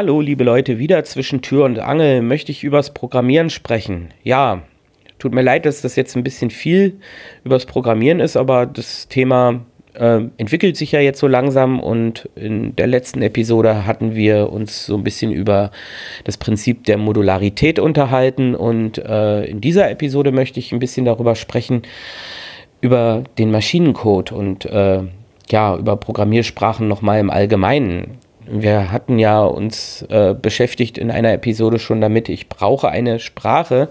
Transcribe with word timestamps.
Hallo, 0.00 0.22
liebe 0.22 0.44
Leute, 0.44 0.78
wieder 0.78 1.04
zwischen 1.04 1.42
Tür 1.42 1.66
und 1.66 1.78
Angel 1.78 2.22
möchte 2.22 2.50
ich 2.50 2.64
übers 2.64 2.94
Programmieren 2.94 3.50
sprechen. 3.50 4.08
Ja, 4.22 4.62
tut 5.18 5.34
mir 5.34 5.42
leid, 5.42 5.66
dass 5.66 5.82
das 5.82 5.94
jetzt 5.94 6.16
ein 6.16 6.24
bisschen 6.24 6.48
viel 6.48 6.98
übers 7.44 7.66
Programmieren 7.66 8.18
ist, 8.18 8.34
aber 8.34 8.64
das 8.64 9.08
Thema 9.08 9.60
äh, 9.92 10.22
entwickelt 10.38 10.78
sich 10.78 10.92
ja 10.92 11.00
jetzt 11.00 11.20
so 11.20 11.26
langsam 11.26 11.80
und 11.80 12.30
in 12.34 12.74
der 12.76 12.86
letzten 12.86 13.20
Episode 13.20 13.84
hatten 13.84 14.14
wir 14.14 14.50
uns 14.50 14.86
so 14.86 14.96
ein 14.96 15.04
bisschen 15.04 15.32
über 15.32 15.70
das 16.24 16.38
Prinzip 16.38 16.84
der 16.84 16.96
Modularität 16.96 17.78
unterhalten 17.78 18.54
und 18.54 18.96
äh, 18.96 19.44
in 19.44 19.60
dieser 19.60 19.90
Episode 19.90 20.32
möchte 20.32 20.60
ich 20.60 20.72
ein 20.72 20.78
bisschen 20.78 21.04
darüber 21.04 21.34
sprechen, 21.34 21.82
über 22.80 23.24
den 23.36 23.50
Maschinencode 23.50 24.32
und 24.32 24.64
äh, 24.64 25.02
ja, 25.50 25.76
über 25.76 25.98
Programmiersprachen 25.98 26.88
nochmal 26.88 27.20
im 27.20 27.28
Allgemeinen 27.28 28.16
wir 28.50 28.90
hatten 28.90 29.18
ja 29.18 29.42
uns 29.44 30.02
äh, 30.08 30.34
beschäftigt 30.34 30.98
in 30.98 31.10
einer 31.10 31.32
Episode 31.32 31.78
schon 31.78 32.00
damit, 32.00 32.28
ich 32.28 32.48
brauche 32.48 32.88
eine 32.88 33.18
Sprache, 33.20 33.88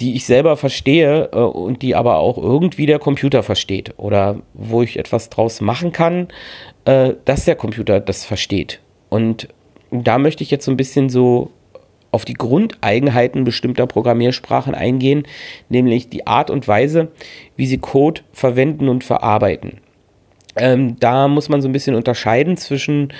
die 0.00 0.14
ich 0.14 0.26
selber 0.26 0.56
verstehe 0.56 1.30
äh, 1.32 1.36
und 1.36 1.82
die 1.82 1.94
aber 1.94 2.16
auch 2.16 2.38
irgendwie 2.38 2.86
der 2.86 2.98
Computer 2.98 3.42
versteht 3.42 3.94
oder 3.96 4.40
wo 4.54 4.82
ich 4.82 4.98
etwas 4.98 5.30
draus 5.30 5.60
machen 5.60 5.92
kann, 5.92 6.28
äh, 6.84 7.14
dass 7.24 7.44
der 7.44 7.56
Computer 7.56 8.00
das 8.00 8.24
versteht. 8.24 8.80
Und 9.08 9.48
da 9.90 10.18
möchte 10.18 10.42
ich 10.42 10.50
jetzt 10.50 10.64
so 10.64 10.70
ein 10.70 10.76
bisschen 10.76 11.08
so 11.08 11.50
auf 12.10 12.24
die 12.24 12.34
Grundeigenheiten 12.34 13.44
bestimmter 13.44 13.86
Programmiersprachen 13.86 14.74
eingehen, 14.74 15.24
nämlich 15.68 16.08
die 16.08 16.26
Art 16.26 16.50
und 16.50 16.66
Weise, 16.66 17.08
wie 17.56 17.66
sie 17.66 17.78
Code 17.78 18.22
verwenden 18.32 18.88
und 18.88 19.04
verarbeiten. 19.04 19.80
Ähm, 20.58 20.98
da 21.00 21.28
muss 21.28 21.48
man 21.48 21.62
so 21.62 21.68
ein 21.68 21.72
bisschen 21.72 21.94
unterscheiden 21.94 22.56
zwischen 22.56 23.12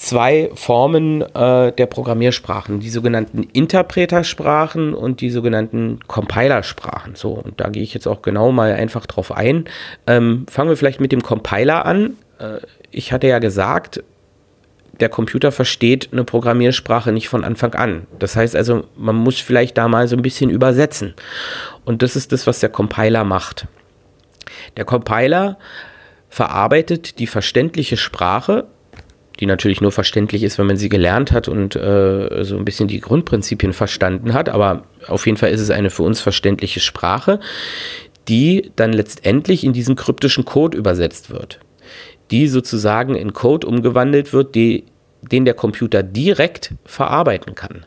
zwei 0.00 0.50
Formen 0.54 1.22
äh, 1.22 1.72
der 1.72 1.86
Programmiersprachen, 1.86 2.80
die 2.80 2.88
sogenannten 2.88 3.42
Interpretersprachen 3.42 4.94
und 4.94 5.20
die 5.20 5.30
sogenannten 5.30 6.00
Compilersprachen. 6.06 7.16
So, 7.16 7.32
und 7.32 7.60
da 7.60 7.68
gehe 7.68 7.82
ich 7.82 7.92
jetzt 7.92 8.06
auch 8.06 8.22
genau 8.22 8.50
mal 8.50 8.72
einfach 8.72 9.04
drauf 9.06 9.30
ein. 9.30 9.66
Ähm, 10.06 10.46
fangen 10.50 10.70
wir 10.70 10.76
vielleicht 10.76 11.00
mit 11.00 11.12
dem 11.12 11.22
Compiler 11.22 11.84
an. 11.84 12.16
Äh, 12.38 12.60
ich 12.90 13.12
hatte 13.12 13.28
ja 13.28 13.38
gesagt, 13.40 14.02
der 15.00 15.10
Computer 15.10 15.52
versteht 15.52 16.08
eine 16.12 16.24
Programmiersprache 16.24 17.12
nicht 17.12 17.28
von 17.28 17.44
Anfang 17.44 17.74
an. 17.74 18.06
Das 18.18 18.36
heißt 18.36 18.56
also, 18.56 18.84
man 18.96 19.16
muss 19.16 19.38
vielleicht 19.38 19.76
da 19.76 19.88
mal 19.88 20.08
so 20.08 20.16
ein 20.16 20.22
bisschen 20.22 20.50
übersetzen. 20.50 21.14
Und 21.84 22.02
das 22.02 22.16
ist 22.16 22.32
das, 22.32 22.46
was 22.46 22.60
der 22.60 22.70
Compiler 22.70 23.24
macht. 23.24 23.66
Der 24.76 24.84
Compiler 24.84 25.58
verarbeitet 26.28 27.18
die 27.18 27.26
verständliche 27.26 27.96
Sprache 27.96 28.66
die 29.40 29.46
natürlich 29.46 29.80
nur 29.80 29.90
verständlich 29.90 30.42
ist, 30.42 30.58
wenn 30.58 30.66
man 30.66 30.76
sie 30.76 30.90
gelernt 30.90 31.32
hat 31.32 31.48
und 31.48 31.74
äh, 31.74 32.44
so 32.44 32.56
ein 32.56 32.64
bisschen 32.64 32.88
die 32.88 33.00
Grundprinzipien 33.00 33.72
verstanden 33.72 34.34
hat. 34.34 34.50
Aber 34.50 34.84
auf 35.08 35.26
jeden 35.26 35.38
Fall 35.38 35.50
ist 35.50 35.62
es 35.62 35.70
eine 35.70 35.88
für 35.88 36.02
uns 36.02 36.20
verständliche 36.20 36.80
Sprache, 36.80 37.40
die 38.28 38.70
dann 38.76 38.92
letztendlich 38.92 39.64
in 39.64 39.72
diesen 39.72 39.96
kryptischen 39.96 40.44
Code 40.44 40.76
übersetzt 40.76 41.30
wird. 41.30 41.58
Die 42.30 42.48
sozusagen 42.48 43.14
in 43.14 43.32
Code 43.32 43.66
umgewandelt 43.66 44.34
wird, 44.34 44.54
die, 44.54 44.84
den 45.22 45.46
der 45.46 45.54
Computer 45.54 46.02
direkt 46.02 46.74
verarbeiten 46.84 47.54
kann. 47.54 47.86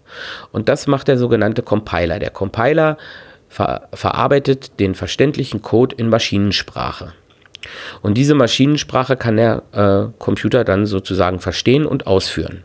Und 0.51 0.69
das 0.69 0.87
macht 0.87 1.07
der 1.07 1.19
sogenannte 1.19 1.61
Compiler. 1.61 2.17
Der 2.17 2.31
Compiler 2.31 2.97
ver 3.53 3.87
verarbeitet 3.93 4.79
den 4.79 4.95
verständlichen 4.95 5.61
Code 5.61 5.95
in 5.95 6.09
Maschinensprache. 6.09 7.13
Und 8.01 8.17
diese 8.17 8.33
Maschinensprache 8.33 9.15
kann 9.15 9.37
der 9.37 9.63
äh, 9.71 10.11
Computer 10.17 10.63
dann 10.63 10.85
sozusagen 10.85 11.39
verstehen 11.39 11.85
und 11.85 12.07
ausführen. 12.07 12.63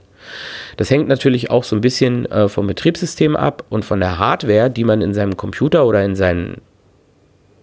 Das 0.76 0.90
hängt 0.90 1.08
natürlich 1.08 1.50
auch 1.50 1.62
so 1.62 1.76
ein 1.76 1.82
bisschen 1.82 2.26
äh, 2.26 2.48
vom 2.48 2.66
Betriebssystem 2.66 3.36
ab 3.36 3.64
und 3.68 3.84
von 3.84 4.00
der 4.00 4.18
Hardware, 4.18 4.70
die 4.70 4.84
man 4.84 5.02
in 5.02 5.14
seinem 5.14 5.36
Computer 5.36 5.86
oder 5.86 6.02
in 6.04 6.16
seinen, 6.16 6.62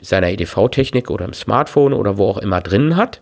seiner 0.01 0.29
EDV-Technik 0.29 1.09
oder 1.09 1.25
im 1.25 1.33
Smartphone 1.33 1.93
oder 1.93 2.17
wo 2.17 2.29
auch 2.29 2.37
immer 2.37 2.61
drin 2.61 2.95
hat. 2.95 3.21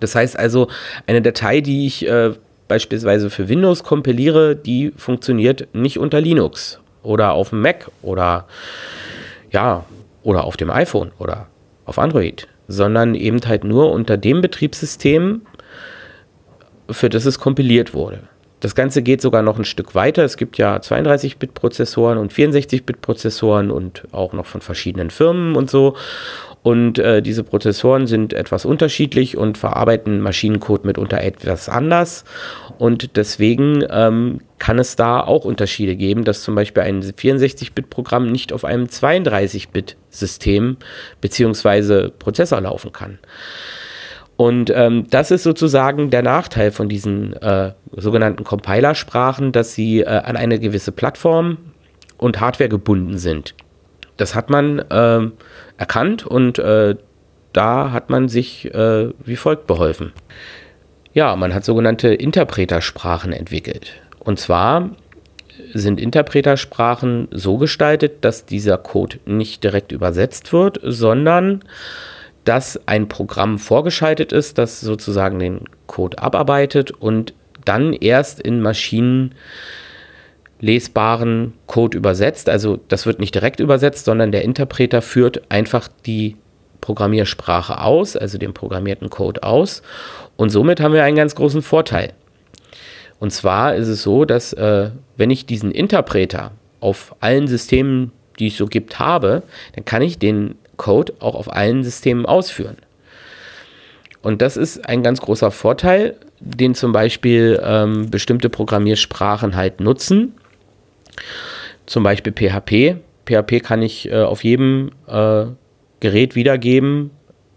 Das 0.00 0.14
heißt 0.14 0.38
also, 0.38 0.68
eine 1.06 1.22
Datei, 1.22 1.60
die 1.60 1.86
ich 1.86 2.06
äh, 2.06 2.32
beispielsweise 2.68 3.30
für 3.30 3.48
Windows 3.48 3.82
kompiliere, 3.82 4.54
die 4.54 4.92
funktioniert 4.96 5.68
nicht 5.74 5.98
unter 5.98 6.20
Linux 6.20 6.80
oder 7.02 7.32
auf 7.32 7.50
dem 7.50 7.62
Mac 7.62 7.90
oder 8.02 8.46
ja, 9.50 9.84
oder 10.22 10.44
auf 10.44 10.56
dem 10.56 10.70
iPhone 10.70 11.12
oder 11.18 11.46
auf 11.84 11.98
Android 11.98 12.48
sondern 12.68 13.14
eben 13.14 13.40
halt 13.46 13.64
nur 13.64 13.90
unter 13.90 14.16
dem 14.16 14.42
Betriebssystem, 14.42 15.42
für 16.90 17.08
das 17.08 17.24
es 17.24 17.40
kompiliert 17.40 17.94
wurde. 17.94 18.20
Das 18.60 18.74
Ganze 18.74 19.02
geht 19.02 19.22
sogar 19.22 19.42
noch 19.42 19.58
ein 19.58 19.64
Stück 19.64 19.94
weiter. 19.94 20.24
Es 20.24 20.36
gibt 20.36 20.58
ja 20.58 20.76
32-Bit-Prozessoren 20.76 22.18
und 22.18 22.32
64-Bit-Prozessoren 22.32 23.70
und 23.70 24.02
auch 24.12 24.32
noch 24.32 24.46
von 24.46 24.60
verschiedenen 24.60 25.10
Firmen 25.10 25.54
und 25.56 25.70
so. 25.70 25.96
Und 26.62 26.98
äh, 26.98 27.22
diese 27.22 27.44
Prozessoren 27.44 28.06
sind 28.06 28.32
etwas 28.32 28.64
unterschiedlich 28.64 29.36
und 29.36 29.58
verarbeiten 29.58 30.20
Maschinencode 30.20 30.84
mitunter 30.84 31.22
etwas 31.22 31.68
anders. 31.68 32.24
Und 32.78 33.16
deswegen 33.16 33.84
ähm, 33.88 34.40
kann 34.58 34.78
es 34.78 34.96
da 34.96 35.20
auch 35.20 35.44
Unterschiede 35.44 35.96
geben, 35.96 36.24
dass 36.24 36.42
zum 36.42 36.54
Beispiel 36.54 36.82
ein 36.82 37.02
64-Bit-Programm 37.02 38.26
nicht 38.26 38.52
auf 38.52 38.64
einem 38.64 38.84
32-Bit-System 38.84 40.76
bzw. 41.20 42.10
Prozessor 42.10 42.60
laufen 42.60 42.92
kann. 42.92 43.18
Und 44.36 44.70
ähm, 44.70 45.06
das 45.10 45.32
ist 45.32 45.42
sozusagen 45.42 46.10
der 46.10 46.22
Nachteil 46.22 46.70
von 46.70 46.88
diesen 46.88 47.32
äh, 47.34 47.72
sogenannten 47.90 48.44
Compilersprachen, 48.44 49.50
dass 49.50 49.74
sie 49.74 50.00
äh, 50.00 50.06
an 50.06 50.36
eine 50.36 50.60
gewisse 50.60 50.92
Plattform 50.92 51.58
und 52.18 52.40
Hardware 52.40 52.68
gebunden 52.68 53.18
sind. 53.18 53.54
Das 54.18 54.34
hat 54.34 54.50
man 54.50 54.78
äh, 54.78 55.30
erkannt 55.78 56.26
und 56.26 56.58
äh, 56.58 56.96
da 57.54 57.92
hat 57.92 58.10
man 58.10 58.28
sich 58.28 58.72
äh, 58.74 59.08
wie 59.24 59.36
folgt 59.36 59.66
beholfen. 59.66 60.12
Ja, 61.14 61.34
man 61.34 61.54
hat 61.54 61.64
sogenannte 61.64 62.08
Interpretersprachen 62.08 63.32
entwickelt. 63.32 63.94
Und 64.18 64.38
zwar 64.38 64.90
sind 65.72 66.00
Interpretersprachen 66.00 67.28
so 67.30 67.56
gestaltet, 67.56 68.24
dass 68.24 68.44
dieser 68.44 68.78
Code 68.78 69.18
nicht 69.24 69.64
direkt 69.64 69.92
übersetzt 69.92 70.52
wird, 70.52 70.78
sondern 70.82 71.64
dass 72.44 72.80
ein 72.86 73.08
Programm 73.08 73.58
vorgeschaltet 73.58 74.32
ist, 74.32 74.58
das 74.58 74.80
sozusagen 74.80 75.38
den 75.38 75.64
Code 75.86 76.18
abarbeitet 76.18 76.90
und 76.90 77.34
dann 77.64 77.92
erst 77.92 78.40
in 78.40 78.60
Maschinen 78.60 79.34
lesbaren 80.60 81.54
Code 81.66 81.96
übersetzt. 81.96 82.48
Also 82.48 82.80
das 82.88 83.06
wird 83.06 83.20
nicht 83.20 83.34
direkt 83.34 83.60
übersetzt, 83.60 84.04
sondern 84.04 84.32
der 84.32 84.42
Interpreter 84.42 85.02
führt 85.02 85.50
einfach 85.50 85.88
die 86.06 86.36
Programmiersprache 86.80 87.80
aus, 87.80 88.16
also 88.16 88.38
den 88.38 88.54
programmierten 88.54 89.10
Code 89.10 89.42
aus. 89.42 89.82
Und 90.36 90.50
somit 90.50 90.80
haben 90.80 90.94
wir 90.94 91.04
einen 91.04 91.16
ganz 91.16 91.34
großen 91.34 91.62
Vorteil. 91.62 92.12
Und 93.20 93.32
zwar 93.32 93.74
ist 93.74 93.88
es 93.88 94.02
so, 94.02 94.24
dass 94.24 94.52
äh, 94.52 94.90
wenn 95.16 95.30
ich 95.30 95.46
diesen 95.46 95.72
Interpreter 95.72 96.52
auf 96.80 97.14
allen 97.20 97.48
Systemen, 97.48 98.12
die 98.38 98.48
es 98.48 98.56
so 98.56 98.66
gibt, 98.66 98.98
habe, 98.98 99.42
dann 99.74 99.84
kann 99.84 100.02
ich 100.02 100.18
den 100.18 100.54
Code 100.76 101.14
auch 101.18 101.34
auf 101.34 101.52
allen 101.52 101.82
Systemen 101.82 102.24
ausführen. 102.26 102.76
Und 104.22 104.42
das 104.42 104.56
ist 104.56 104.88
ein 104.88 105.02
ganz 105.02 105.20
großer 105.20 105.50
Vorteil, 105.50 106.16
den 106.40 106.74
zum 106.74 106.92
Beispiel 106.92 107.60
ähm, 107.62 108.10
bestimmte 108.10 108.48
Programmiersprachen 108.48 109.56
halt 109.56 109.80
nutzen. 109.80 110.34
Zum 111.86 112.02
Beispiel 112.02 112.32
PHP. 112.32 112.96
PHP 113.26 113.62
kann 113.62 113.82
ich 113.82 114.10
äh, 114.10 114.22
auf 114.22 114.44
jedem 114.44 114.90
äh, 115.06 115.46
Gerät 116.00 116.34
wiedergeben, 116.34 117.10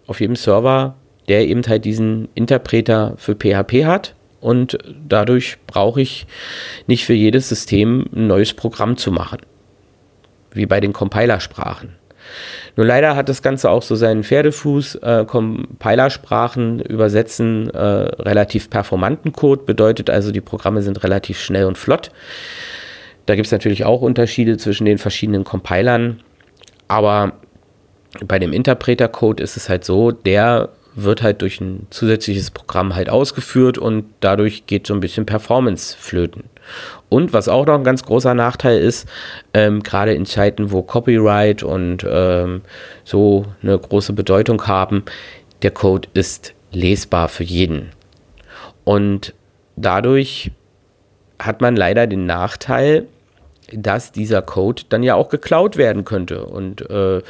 auf 0.08 0.20
jedem 0.20 0.36
Server, 0.36 0.96
der 1.28 1.48
eben 1.48 1.64
halt 1.68 1.86
diesen 1.86 2.30
Interpreter 2.36 3.14
für 3.18 3.36
PHP 3.36 3.86
hat. 3.86 4.16
Und 4.40 4.78
dadurch 5.08 5.58
brauche 5.68 6.02
ich 6.02 6.26
nicht 6.88 7.06
für 7.06 7.14
jedes 7.14 7.48
System 7.48 8.08
ein 8.14 8.28
neues 8.28 8.54
Programm 8.54 8.98
zu 8.98 9.12
machen. 9.12 9.40
Wie 10.52 10.66
bei 10.66 10.80
den 10.80 10.94
Compilersprachen. 10.94 11.96
Nur 12.76 12.86
leider 12.86 13.16
hat 13.16 13.30
das 13.30 13.42
Ganze 13.42 13.70
auch 13.70 13.84
so 13.84 13.96
seinen 13.96 14.24
Pferdefuß. 14.24 14.96
Äh, 14.96 15.26
Compilersprachen 15.26 16.80
übersetzen 16.80 17.70
äh, 17.70 17.78
relativ 17.78 18.70
performanten 18.70 19.34
Code, 19.34 19.64
bedeutet 19.64 20.10
also, 20.10 20.32
die 20.32 20.42
Programme 20.42 20.82
sind 20.82 21.04
relativ 21.04 21.40
schnell 21.40 21.66
und 21.66 21.78
flott. 21.78 22.12
Da 23.32 23.36
gibt 23.36 23.46
es 23.46 23.54
natürlich 23.54 23.86
auch 23.86 24.02
Unterschiede 24.02 24.58
zwischen 24.58 24.84
den 24.84 24.98
verschiedenen 24.98 25.46
Compilern, 25.46 26.20
aber 26.90 27.32
bei 28.26 28.40
dem 28.40 28.52
Interpreter-Code 28.52 29.42
ist 29.42 29.56
es 29.56 29.70
halt 29.70 29.86
so, 29.86 30.12
der 30.12 30.68
wird 30.96 31.22
halt 31.22 31.42
durch 31.42 31.62
ein 31.62 31.88
zusätzliches 31.92 32.52
Programm 32.52 32.94
halt 32.94 33.10
ausgeführt 33.10 33.78
und 33.78 34.04
dadurch 34.20 34.66
geht 34.68 34.86
so 34.86 34.94
ein 34.94 35.00
bisschen 35.00 35.26
Performance 35.26 35.96
flöten. 35.98 36.44
Und 37.08 37.32
was 37.32 37.48
auch 37.48 37.66
noch 37.66 37.76
ein 37.76 37.86
ganz 37.86 38.04
großer 38.04 38.34
Nachteil 38.34 38.82
ist, 38.82 39.08
ähm, 39.54 39.82
gerade 39.82 40.14
in 40.14 40.26
Zeiten, 40.26 40.74
wo 40.74 40.82
Copyright 40.82 41.64
und 41.64 42.06
ähm, 42.06 42.64
so 43.06 43.46
eine 43.64 43.80
große 43.80 44.12
Bedeutung 44.12 44.68
haben, 44.68 45.06
der 45.62 45.72
Code 45.72 46.10
ist 46.14 46.54
lesbar 46.74 47.30
für 47.30 47.46
jeden. 47.46 47.92
Und 48.84 49.34
dadurch 49.78 50.52
hat 51.42 51.62
man 51.62 51.76
leider 51.76 52.08
den 52.08 52.26
Nachteil, 52.26 53.08
dass 53.74 54.12
dieser 54.12 54.42
Code 54.42 54.84
dann 54.90 55.04
ja 55.04 55.16
auch 55.16 55.30
geklaut 55.30 55.78
werden 55.78 56.06
könnte 56.06 56.46
und 56.46 56.90
äh, 56.90 57.22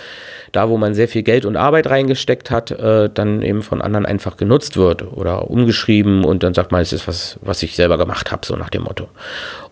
da, 0.52 0.70
wo 0.70 0.78
man 0.78 0.94
sehr 0.94 1.08
viel 1.08 1.24
Geld 1.24 1.46
und 1.46 1.56
Arbeit 1.56 1.88
reingesteckt 1.88 2.52
hat, 2.52 2.72
äh, 2.72 3.10
dann 3.14 3.42
eben 3.42 3.62
von 3.62 3.82
anderen 3.82 4.06
einfach 4.06 4.38
genutzt 4.38 4.78
wird 4.78 5.04
oder 5.14 5.50
umgeschrieben 5.50 6.24
und 6.26 6.44
dann 6.44 6.54
sagt 6.54 6.72
man, 6.72 6.82
es 6.82 6.94
ist 6.94 7.08
was, 7.08 7.40
was 7.42 7.64
ich 7.64 7.76
selber 7.76 7.98
gemacht 7.98 8.32
habe, 8.32 8.46
so 8.46 8.56
nach 8.56 8.70
dem 8.70 8.84
Motto. 8.84 9.08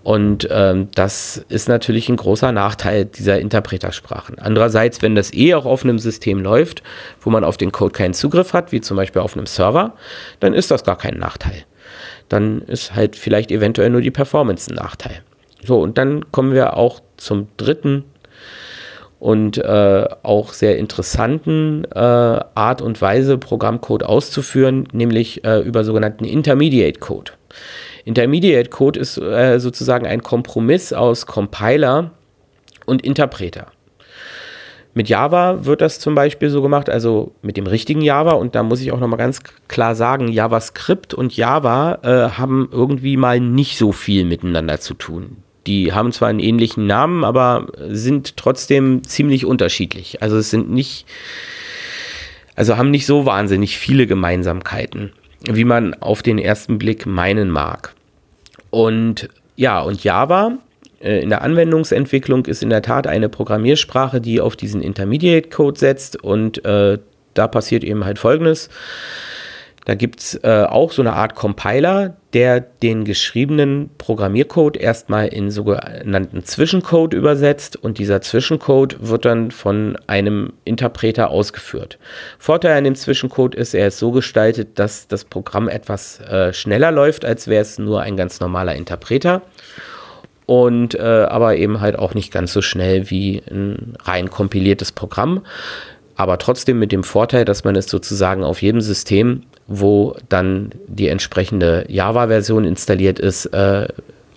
Und 0.04 0.48
ähm, 0.50 0.88
das 0.96 1.44
ist 1.50 1.68
natürlich 1.68 2.10
ein 2.10 2.16
großer 2.16 2.52
Nachteil 2.52 3.06
dieser 3.06 3.40
Interpretersprachen. 3.40 4.40
Andererseits, 4.40 5.02
wenn 5.02 5.16
das 5.16 5.34
eh 5.34 5.54
auch 5.54 5.66
auf 5.66 5.84
einem 5.84 6.00
System 6.00 6.40
läuft, 6.40 6.84
wo 7.22 7.30
man 7.30 7.44
auf 7.44 7.58
den 7.58 7.72
Code 7.72 7.92
keinen 7.92 8.14
Zugriff 8.14 8.54
hat, 8.54 8.72
wie 8.72 8.82
zum 8.82 8.96
Beispiel 8.98 9.22
auf 9.22 9.36
einem 9.36 9.46
Server, 9.46 9.94
dann 10.40 10.54
ist 10.54 10.72
das 10.72 10.84
gar 10.84 10.98
kein 10.98 11.18
Nachteil. 11.18 11.66
Dann 12.30 12.62
ist 12.62 12.96
halt 12.96 13.16
vielleicht 13.16 13.52
eventuell 13.52 13.90
nur 13.90 14.02
die 14.02 14.12
Performance 14.12 14.72
ein 14.72 14.76
Nachteil. 14.76 15.22
So, 15.64 15.82
und 15.82 15.98
dann 15.98 16.32
kommen 16.32 16.54
wir 16.54 16.78
auch 16.78 17.02
zum 17.18 17.48
dritten 17.58 18.06
und 19.20 19.58
äh, 19.58 20.08
auch 20.24 20.54
sehr 20.54 20.78
interessanten 20.78 21.84
äh, 21.94 22.00
Art 22.00 22.82
und 22.82 23.02
Weise, 23.02 23.38
Programmcode 23.38 24.04
auszuführen, 24.04 24.88
nämlich 24.94 25.44
äh, 25.44 25.60
über 25.60 25.84
sogenannten 25.84 26.24
Intermediate 26.24 27.00
Code. 27.00 27.34
Intermediate 28.06 28.70
Code 28.70 29.00
ist 29.00 29.18
äh, 29.18 29.60
sozusagen 29.60 30.08
ein 30.08 30.24
Kompromiss 30.24 30.94
aus 30.94 31.26
Compiler 31.26 32.12
und 32.86 33.04
Interpreter. 33.04 33.68
Mit 34.94 35.08
Java 35.08 35.66
wird 35.66 35.82
das 35.82 36.00
zum 36.00 36.16
Beispiel 36.16 36.50
so 36.50 36.62
gemacht, 36.62 36.90
also 36.90 37.34
mit 37.42 37.58
dem 37.58 37.68
richtigen 37.68 38.02
Java. 38.02 38.32
Und 38.32 38.56
da 38.56 38.64
muss 38.64 38.82
ich 38.82 38.92
auch 38.92 39.00
nochmal 39.00 39.20
ganz 39.20 39.42
klar 39.68 39.96
sagen, 39.96 40.30
JavaScript 40.30 41.14
und 41.14 41.36
Java 41.36 42.00
äh, 42.02 42.38
haben 42.38 42.70
irgendwie 42.72 43.16
mal 43.16 43.40
nicht 43.40 43.78
so 43.78 43.92
viel 43.92 44.26
miteinander 44.26 44.80
zu 44.80 44.96
tun. 44.96 45.38
Die 45.70 45.94
haben 45.94 46.12
zwar 46.12 46.30
einen 46.30 46.40
ähnlichen 46.40 46.88
Namen, 46.88 47.24
aber 47.24 47.68
sind 47.90 48.38
trotzdem 48.38 49.04
ziemlich 49.04 49.46
unterschiedlich. 49.46 50.20
Also 50.20 50.36
es 50.38 50.50
sind 50.50 50.72
nicht, 50.72 51.06
also 52.56 52.76
haben 52.76 52.90
nicht 52.90 53.06
so 53.06 53.28
wahnsinnig 53.28 53.78
viele 53.78 54.08
Gemeinsamkeiten, 54.08 55.12
wie 55.44 55.66
man 55.66 55.94
auf 55.94 56.24
den 56.24 56.40
ersten 56.40 56.80
Blick 56.80 57.06
meinen 57.06 57.52
mag. 57.52 57.94
Und 58.72 59.30
ja, 59.58 59.80
und 59.80 60.04
Java 60.04 60.58
äh, 61.04 61.22
in 61.22 61.30
der 61.30 61.44
Anwendungsentwicklung 61.44 62.48
ist 62.48 62.64
in 62.64 62.72
der 62.72 62.82
Tat 62.82 63.06
eine 63.06 63.30
Programmiersprache, 63.30 64.22
die 64.22 64.42
auf 64.42 64.56
diesen 64.56 64.82
Intermediate 64.82 65.50
Code 65.50 65.78
setzt 65.78 66.24
und 66.24 66.66
äh, 66.66 66.98
da 67.36 67.48
passiert 67.48 67.84
eben 67.84 68.06
halt 68.06 68.18
Folgendes. 68.18 68.70
Da 69.90 69.96
gibt 69.96 70.20
es 70.20 70.36
äh, 70.44 70.66
auch 70.70 70.92
so 70.92 71.02
eine 71.02 71.14
Art 71.14 71.34
Compiler, 71.34 72.16
der 72.34 72.60
den 72.60 73.06
geschriebenen 73.06 73.90
Programmiercode 73.98 74.78
erstmal 74.78 75.30
in 75.30 75.50
sogenannten 75.50 76.44
Zwischencode 76.44 77.16
übersetzt 77.16 77.76
und 77.76 77.98
dieser 77.98 78.22
Zwischencode 78.22 78.98
wird 79.00 79.26
dann 79.26 79.50
von 79.50 79.98
einem 80.06 80.54
Interpreter 80.64 81.32
ausgeführt. 81.32 81.98
Vorteil 82.38 82.78
an 82.78 82.84
dem 82.84 82.94
Zwischencode 82.94 83.56
ist, 83.56 83.74
er 83.74 83.88
ist 83.88 83.98
so 83.98 84.12
gestaltet, 84.12 84.78
dass 84.78 85.08
das 85.08 85.26
Programm 85.26 85.68
etwas 85.68 86.20
äh, 86.20 86.54
schneller 86.54 86.92
läuft, 86.92 87.26
als 87.26 87.48
wäre 87.48 87.64
es 87.64 87.80
nur 87.80 88.04
ein 88.04 88.16
ganz 88.16 88.40
normaler 88.40 88.76
Interpreter 88.76 89.42
und 90.46 90.94
äh, 90.94 91.02
aber 91.02 91.56
eben 91.56 91.82
halt 91.82 91.98
auch 91.98 92.14
nicht 92.14 92.32
ganz 92.32 92.54
so 92.54 92.62
schnell 92.62 93.10
wie 93.10 93.42
ein 93.50 93.98
rein 94.04 94.30
kompiliertes 94.30 94.92
Programm 94.92 95.42
aber 96.20 96.38
trotzdem 96.38 96.78
mit 96.80 96.92
dem 96.92 97.06
Vorteil, 97.06 97.46
dass 97.46 97.64
man 97.64 97.78
es 97.78 97.86
sozusagen 97.86 98.44
auf 98.44 98.62
jedem 98.62 98.82
System, 98.82 99.44
wo 99.70 100.18
dann 100.28 100.72
die 100.88 101.08
entsprechende 101.08 101.86
Java-Version 101.88 102.66
installiert 102.66 103.20
ist, 103.20 103.46
äh, 103.46 103.88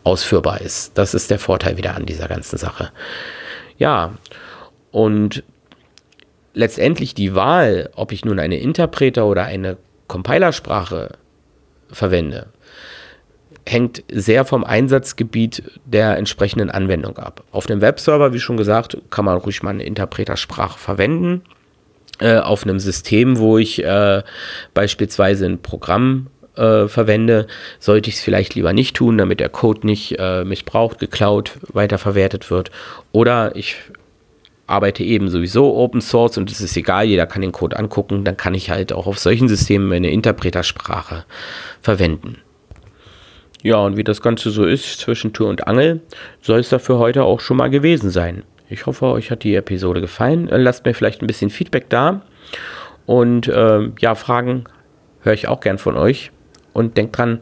ausführbar 0.05 0.61
ist. 0.61 0.97
Das 0.99 1.15
ist 1.15 1.31
der 1.31 1.39
Vorteil 1.39 1.79
wieder 1.79 1.97
an 1.97 2.07
dieser 2.07 2.29
ganzen 2.29 2.59
Sache. 2.59 2.91
Ja, 3.79 4.13
und 4.91 5.43
letztendlich 6.53 7.15
die 7.15 7.35
Wahl, 7.35 7.91
ob 7.97 8.13
ich 8.13 8.25
nun 8.25 8.39
eine 8.39 8.59
Interpreter 8.59 9.27
oder 9.27 9.45
eine 9.45 9.79
Compilersprache 10.07 11.13
verwende, 11.91 12.49
hängt 13.67 14.05
sehr 14.13 14.45
vom 14.45 14.65
Einsatzgebiet 14.65 15.63
der 15.87 16.19
entsprechenden 16.19 16.71
Anwendung 16.71 17.17
ab. 17.17 17.43
Auf 17.53 17.67
dem 17.67 17.81
Webserver, 17.81 18.35
wie 18.35 18.41
schon 18.41 18.59
gesagt, 18.59 18.99
kann 19.09 19.25
man 19.25 19.39
ruhig 19.39 19.63
mal 19.63 19.71
eine 19.71 19.85
Interpretersprache 19.85 20.79
verwenden. 20.79 21.43
Äh, 22.23 22.39
auf 22.39 22.63
einem 22.63 22.79
System, 22.79 23.39
wo 23.39 23.59
ich 23.59 23.83
äh, 23.83 24.23
beispielsweise 24.75 25.45
ein 25.45 25.61
Programm 25.61 26.29
äh, 26.55 26.87
verwende, 26.87 27.49
sollte 27.81 28.11
ich 28.11 28.17
es 28.17 28.23
vielleicht 28.23 28.55
lieber 28.55 28.73
nicht 28.73 28.95
tun, 28.95 29.19
damit 29.19 29.41
der 29.41 29.49
Code 29.49 29.85
nicht 29.85 30.21
äh, 30.21 30.45
missbraucht, 30.45 31.01
geklaut, 31.01 31.59
weiterverwertet 31.73 32.49
wird. 32.49 32.71
Oder 33.11 33.57
ich 33.57 33.75
arbeite 34.69 35.03
eben 35.03 35.31
sowieso 35.31 35.75
Open 35.75 36.01
Source 36.01 36.39
und 36.39 36.49
es 36.49 36.61
ist 36.61 36.77
egal, 36.77 37.07
jeder 37.07 37.27
kann 37.27 37.43
den 37.43 37.51
Code 37.51 37.77
angucken, 37.77 38.23
dann 38.23 38.37
kann 38.37 38.55
ich 38.55 38.71
halt 38.71 38.93
auch 38.93 39.09
auf 39.09 39.19
solchen 39.19 39.49
Systemen 39.49 39.93
eine 39.93 40.13
Interpretersprache 40.13 41.25
verwenden. 41.81 42.37
Ja, 43.65 43.79
und 43.79 43.97
wie 43.97 44.05
das 44.05 44.23
Ganze 44.23 44.51
so 44.51 44.65
ist 44.65 45.01
zwischen 45.01 45.33
Tür 45.33 45.49
und 45.49 45.67
Angel, 45.67 46.01
soll 46.41 46.61
es 46.61 46.69
dafür 46.69 46.99
heute 46.99 47.25
auch 47.25 47.41
schon 47.41 47.57
mal 47.57 47.69
gewesen 47.69 48.11
sein. 48.11 48.45
Ich 48.73 48.87
hoffe, 48.87 49.05
euch 49.07 49.31
hat 49.31 49.43
die 49.45 49.55
Episode 49.55 50.01
gefallen. 50.01 50.49
Äh, 50.49 50.57
lasst 50.57 50.87
mir 50.87 50.95
vielleicht 50.95 51.23
ein 51.23 51.27
bisschen 51.27 51.51
Feedback 51.51 51.91
da. 51.91 52.23
Und 53.05 53.47
äh, 53.47 53.91
ja, 54.01 54.15
Fragen 54.15 54.65
höre 55.21 55.35
ich 55.35 55.47
auch 55.47 55.61
gern 55.61 55.77
von 55.79 55.97
euch. 55.97 56.31
Und 56.73 56.97
denkt 56.97 57.19
dran, 57.19 57.41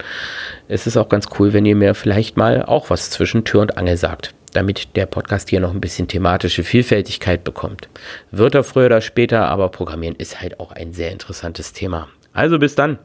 es 0.67 0.89
ist 0.89 0.97
auch 0.97 1.09
ganz 1.09 1.29
cool, 1.39 1.53
wenn 1.53 1.65
ihr 1.65 1.77
mir 1.77 1.95
vielleicht 1.95 2.37
mal 2.37 2.65
auch 2.65 2.91
was 2.91 3.11
zwischen 3.11 3.45
Tür 3.45 3.61
und 3.61 3.79
Angel 3.79 3.97
sagt, 3.97 4.35
damit 4.55 4.97
der 4.97 5.07
Podcast 5.07 5.51
hier 5.51 5.61
noch 5.61 5.73
ein 5.73 5.81
bisschen 5.81 6.09
thematische 6.09 6.65
Vielfältigkeit 6.65 7.45
bekommt. 7.45 7.89
Wird 8.33 8.57
er 8.57 8.65
früher 8.65 8.87
oder 8.87 9.01
später, 9.01 9.47
aber 9.47 9.69
Programmieren 9.69 10.17
ist 10.17 10.41
halt 10.41 10.59
auch 10.59 10.73
ein 10.73 10.93
sehr 10.93 11.13
interessantes 11.13 11.73
Thema. 11.73 12.09
Also 12.33 12.59
bis 12.59 12.75
dann. 12.75 12.99